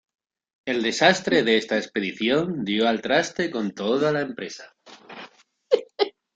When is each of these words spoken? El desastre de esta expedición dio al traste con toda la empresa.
El 0.65 0.81
desastre 0.81 1.43
de 1.43 1.57
esta 1.57 1.77
expedición 1.77 2.65
dio 2.65 2.87
al 2.89 3.03
traste 3.03 3.51
con 3.51 3.69
toda 3.69 4.11
la 4.11 4.21
empresa. 4.21 4.75